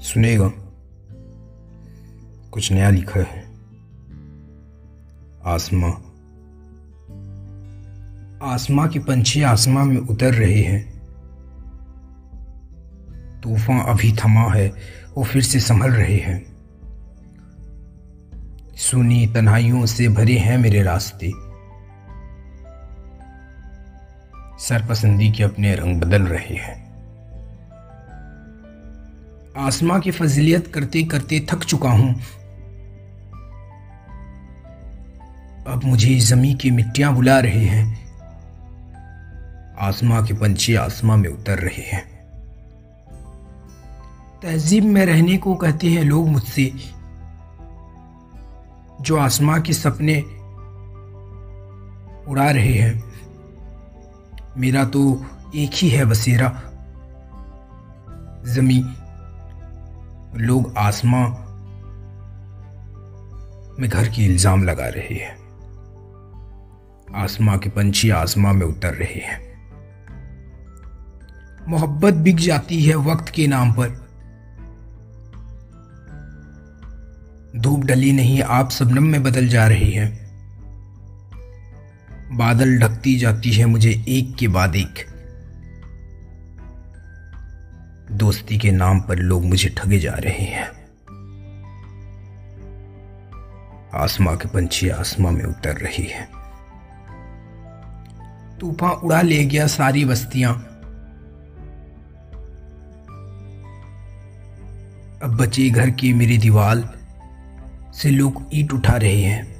[0.00, 0.52] सुनेगा।
[2.50, 3.48] कुछ नया लिखा है।
[5.44, 5.92] आसमां।
[8.42, 10.98] आसमां के पंछी आसमां में उतर रहे हैं।
[13.40, 14.72] तूफ़ान अभी थमा है,
[15.16, 16.58] वो फिर से संभल रहे हैं।
[18.76, 21.32] सुनी तन्हाइयों से भरे हैं मेरे रास्ते।
[24.58, 26.87] सरपसंदी के अपने रंग बदल रहे हैं।
[29.58, 32.14] आसमां की फजीलियत करते करते थक चुका हूँ।
[35.66, 37.86] अब मुझे जमी की मिट्टियाँ बुला रहे हैं।
[39.78, 42.02] आसमां के पंछी आसमां में उतर रहे हैं।
[44.42, 46.72] तहजीब में रहने को कहते हैं लोग मुझसे,
[49.00, 50.20] जो आसमां के सपने
[52.30, 53.04] उड़ा रहे हैं।
[54.56, 55.02] मेरा तो
[55.54, 56.48] एक ही है बसेरा
[58.54, 58.84] जमी
[60.36, 61.28] लोग आसमां
[63.80, 65.36] में घर की इल्ज़ाम लगा रहे हैं।
[67.14, 69.48] आसमां के पंछी आसमां में उतर रहे हैं।
[71.68, 73.88] मोहब्बत बिक जाती है वक्त के नाम पर।
[77.56, 80.28] धूप डली नहीं, आप सबनम में बदल जा रही है।
[82.32, 85.07] बादल ढकती जाती है मुझे एक के बाद एक।
[88.10, 90.78] दोस्ती के नाम पर लोग मुझे ठगे जा रहे हैं।
[93.94, 96.28] आसमां के पंछी आसमां में उतर रही है।
[98.58, 100.54] तूफ़ान उड़ा ले गया सारी बस्तियाँ।
[105.22, 106.98] अब बचे घर की मेरी दीवार
[107.94, 109.58] से लोग ईट उठा रहे हैं।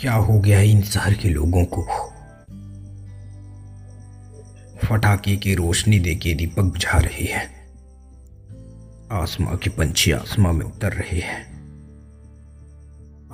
[0.00, 2.07] क्या हो गया इन शहर के लोगों को?
[4.88, 7.68] फटाके की रोशनी देके दीपक बुझा रही है।
[9.12, 11.58] आसमा के पंछी आसमा में उतर रहे हैं।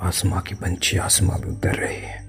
[0.01, 2.24] आसमा के पंछी आसमा में उतर रहे हैं।